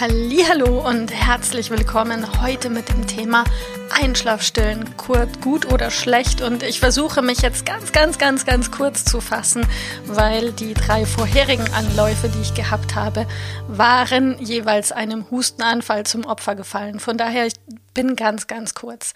[0.00, 3.44] Hallo und herzlich willkommen heute mit dem Thema
[3.90, 6.40] Einschlafstillen, kurz, gut oder schlecht.
[6.40, 9.66] Und ich versuche mich jetzt ganz, ganz, ganz, ganz kurz zu fassen,
[10.06, 13.26] weil die drei vorherigen Anläufe, die ich gehabt habe,
[13.68, 16.98] waren jeweils einem Hustenanfall zum Opfer gefallen.
[16.98, 17.54] Von daher, ich
[17.94, 19.12] bin ganz, ganz kurz.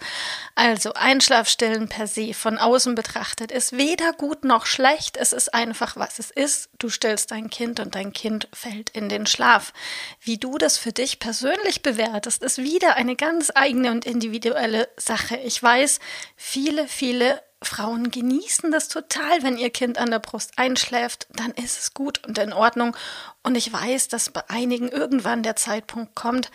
[0.55, 5.17] Also Einschlafstillen per se von außen betrachtet ist weder gut noch schlecht.
[5.17, 6.69] Es ist einfach, was es ist.
[6.77, 9.73] Du stillst dein Kind und dein Kind fällt in den Schlaf.
[10.21, 15.37] Wie du das für dich persönlich bewertest, ist wieder eine ganz eigene und individuelle Sache.
[15.37, 15.99] Ich weiß,
[16.35, 21.79] viele, viele Frauen genießen das total, wenn ihr Kind an der Brust einschläft, dann ist
[21.79, 22.95] es gut und in Ordnung.
[23.43, 26.51] Und ich weiß, dass bei einigen irgendwann der Zeitpunkt kommt,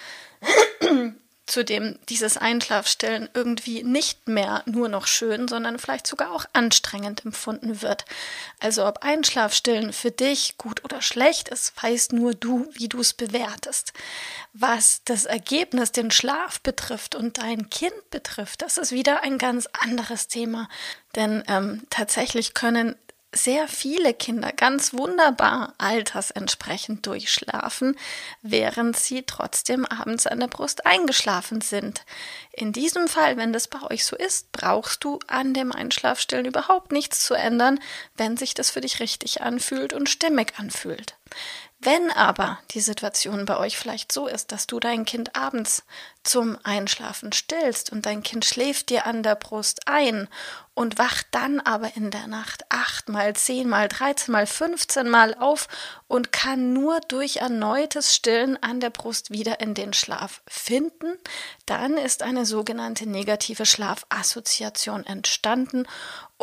[1.47, 7.25] zu dem dieses Einschlafstellen irgendwie nicht mehr nur noch schön, sondern vielleicht sogar auch anstrengend
[7.25, 8.05] empfunden wird.
[8.61, 13.12] Also ob Einschlafstillen für dich gut oder schlecht ist, weißt nur du, wie du es
[13.12, 13.93] bewertest.
[14.53, 19.69] Was das Ergebnis, den Schlaf betrifft und dein Kind betrifft, das ist wieder ein ganz
[19.81, 20.69] anderes Thema.
[21.17, 22.95] Denn ähm, tatsächlich können
[23.34, 27.98] sehr viele Kinder ganz wunderbar altersentsprechend durchschlafen,
[28.42, 32.05] während sie trotzdem abends an der Brust eingeschlafen sind.
[32.53, 36.92] In diesem Fall, wenn das bei euch so ist, brauchst du an dem Einschlafstillen überhaupt
[36.92, 37.80] nichts zu ändern,
[38.16, 41.16] wenn sich das für dich richtig anfühlt und stimmig anfühlt.
[41.84, 45.82] Wenn aber die Situation bei euch vielleicht so ist, dass du dein Kind abends
[46.22, 50.28] zum Einschlafen stillst und dein Kind schläft dir an der Brust ein
[50.75, 55.66] und wacht dann aber in der Nacht achtmal, zehnmal, dreizehnmal, fünfzehnmal auf
[56.06, 61.19] und kann nur durch erneutes Stillen an der Brust wieder in den Schlaf finden,
[61.66, 65.88] dann ist eine sogenannte negative Schlafassoziation entstanden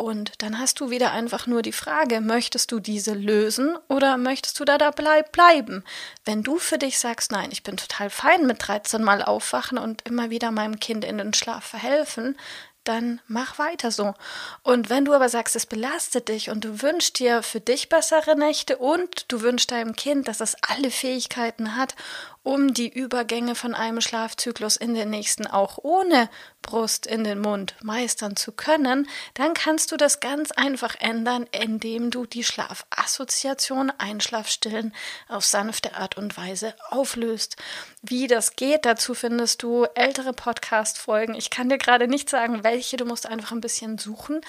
[0.00, 4.58] und dann hast du wieder einfach nur die Frage, möchtest du diese lösen oder möchtest
[4.58, 5.84] du da, da bleib, bleiben?
[6.24, 10.08] Wenn du für dich sagst, nein, ich bin total fein mit 13 Mal aufwachen und
[10.08, 12.38] immer wieder meinem Kind in den Schlaf verhelfen,
[12.84, 14.14] dann mach weiter so.
[14.62, 18.36] Und wenn du aber sagst, es belastet dich und du wünschst dir für dich bessere
[18.36, 21.94] Nächte und du wünschst deinem Kind, dass es alle Fähigkeiten hat
[22.42, 26.30] um die Übergänge von einem Schlafzyklus in den nächsten auch ohne
[26.62, 32.10] Brust in den Mund meistern zu können, dann kannst du das ganz einfach ändern, indem
[32.10, 34.94] du die Schlafassoziation Einschlafstillen
[35.28, 37.56] auf sanfte Art und Weise auflöst.
[38.02, 41.34] Wie das geht, dazu findest du ältere Podcast-Folgen.
[41.34, 44.40] Ich kann dir gerade nicht sagen, welche, du musst einfach ein bisschen suchen.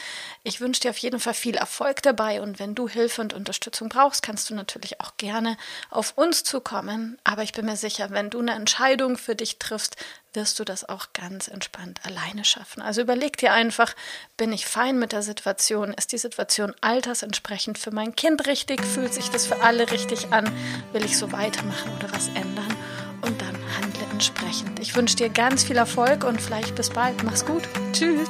[0.43, 3.89] Ich wünsche dir auf jeden Fall viel Erfolg dabei und wenn du Hilfe und Unterstützung
[3.89, 5.57] brauchst, kannst du natürlich auch gerne
[5.89, 7.17] auf uns zukommen.
[7.23, 9.97] Aber ich bin mir sicher, wenn du eine Entscheidung für dich triffst,
[10.33, 12.81] wirst du das auch ganz entspannt alleine schaffen.
[12.81, 13.93] Also überleg dir einfach,
[14.37, 15.93] bin ich fein mit der Situation?
[15.93, 18.85] Ist die Situation altersentsprechend für mein Kind richtig?
[18.85, 20.49] Fühlt sich das für alle richtig an?
[20.93, 22.73] Will ich so weitermachen oder was ändern?
[23.21, 24.79] Und dann handle entsprechend.
[24.79, 27.23] Ich wünsche dir ganz viel Erfolg und vielleicht bis bald.
[27.23, 27.63] Mach's gut.
[27.91, 28.29] Tschüss.